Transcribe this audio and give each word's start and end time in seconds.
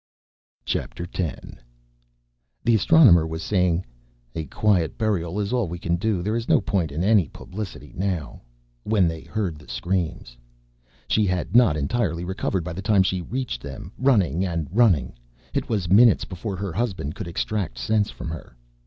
X 0.75 0.87
The 2.65 2.73
Astronomer 2.73 3.27
was 3.27 3.43
saying, 3.43 3.85
"A 4.33 4.45
quiet 4.45 4.97
burial 4.97 5.39
is 5.39 5.53
all 5.53 5.67
we 5.67 5.77
can 5.77 5.95
do. 5.97 6.23
There 6.23 6.35
is 6.35 6.49
no 6.49 6.59
point 6.59 6.91
in 6.91 7.03
any 7.03 7.27
publicity 7.27 7.93
now," 7.95 8.41
when 8.81 9.07
they 9.07 9.21
heard 9.21 9.59
the 9.59 9.69
screams. 9.69 10.35
She 11.07 11.27
had 11.27 11.55
not 11.55 11.77
entirely 11.77 12.25
recovered 12.25 12.63
by 12.63 12.73
the 12.73 12.81
time 12.81 13.03
she 13.03 13.21
reached 13.21 13.61
them, 13.61 13.91
running 13.95 14.43
and 14.43 14.67
running. 14.71 15.13
It 15.53 15.69
was 15.69 15.87
minutes 15.87 16.25
before 16.25 16.55
her 16.55 16.73
husband 16.73 17.13
could 17.13 17.27
extract 17.27 17.77
sense 17.77 18.09
from 18.09 18.29
her. 18.29 18.57